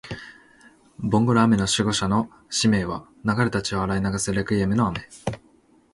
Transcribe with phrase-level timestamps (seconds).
[0.97, 5.01] ボンゴレ雨の守護者の使命は、流れた血を洗い流す鎮魂歌の雨